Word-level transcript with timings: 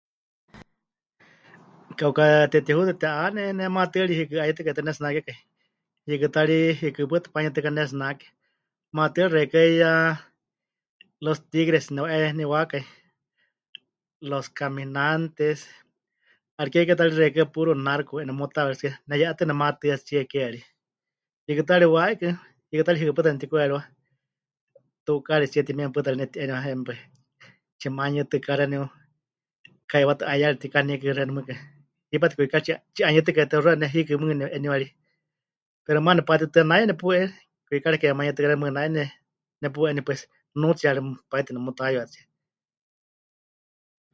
"Kauka 1.99 2.25
tetihutɨ 2.53 2.93
te'ane. 3.01 3.43
Ne 3.57 3.63
maatɨari 3.75 4.13
yɨkɨ 4.19 4.35
'anuyɨtɨkaitɨ 4.39 4.79
pɨnetsinakekai, 4.81 5.37
hiikɨ 6.07 6.27
ta 6.33 6.41
ri 6.49 6.57
yɨkɨ 6.85 7.01
pɨta 7.11 7.27
manuyɨtɨka 7.33 7.69
pɨnetsinake. 7.73 8.25
Maatɨari 8.95 9.33
xeikɨ́a 9.39 9.65
'iyá 9.69 9.91
""Los 11.25 11.39
Tigres"" 11.51 11.87
nepɨwa'eniwákai, 11.95 12.83
""Los 14.29 14.45
caminantes"". 14.57 15.59
'Ariké 16.59 16.81
ke 16.87 16.93
ta 16.99 17.03
ri 17.07 17.13
xeikɨ́a 17.19 17.51
puro 17.53 17.71
narco 17.87 18.13
nemutaweeríxɨtsie, 18.27 18.93
neye'etɨ́ 19.07 19.45
nematɨ́atsie 19.49 20.21
ke 20.31 20.39
ri. 20.53 20.61
Hiikɨ 21.45 21.63
ta 21.69 21.75
ri 21.81 21.87
waikɨ, 21.97 22.27
hiikɨ 22.69 22.83
ta 22.85 22.91
ri 22.93 22.99
yɨkɨ 23.01 23.13
pɨta 23.17 23.29
nepɨtiku'eriwa. 23.31 23.81
Tukaaritsie 25.05 25.61
timieme 25.67 25.93
pɨta 25.95 26.09
ri 26.11 26.17
nepɨti'eniwa, 26.21 26.59
tsimanuyɨtɨka 27.79 28.51
xeeníu, 28.59 28.83
kaiwátɨ 29.91 30.21
'a'iyaari 30.25 30.55
mɨtikaníkɨ 30.55 31.03
xeeníu 31.17 31.35
mɨɨkɨ, 31.37 31.53
hipátɨ 32.11 32.33
kwikari 32.37 32.63
tsi 32.65 32.71
'a... 32.73 32.77
tsi 32.93 33.01
'anuyɨtɨkaitɨ́ 33.05 33.57
puxuawe, 33.59 33.79
ne 33.81 33.87
hɨɨkɨ 33.93 34.13
mɨɨkɨ 34.19 34.33
nepɨ'eniwa 34.39 34.75
ri, 34.81 34.87
pero 35.85 35.97
maana 36.05 36.17
nepatitɨa 36.19 36.61
nai 36.69 36.83
nepu'eni 36.89 37.27
kwikari 37.67 37.97
ke 38.01 38.05
manuyɨtɨká 38.17 38.47
xeeníu 38.49 38.61
mɨɨkɨ 38.63 38.75
nai 38.77 38.87
ne... 38.95 39.03
nepu'eni 39.61 40.01
pues, 40.07 40.21
nunuutsiyari 40.55 41.01
pai 41.29 41.41
tɨ 41.45 41.51
nemutáyuatsie." 41.53 42.23